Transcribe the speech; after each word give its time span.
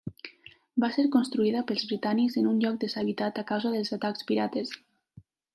Va 0.83 0.87
ser 0.95 1.03
construïda 1.15 1.61
pels 1.71 1.85
britànics 1.91 2.39
en 2.43 2.49
un 2.53 2.63
lloc 2.65 2.81
deshabitat 2.85 3.41
a 3.43 3.47
causa 3.53 3.77
dels 3.77 3.97
atacs 3.99 4.29
pirates. 4.33 4.77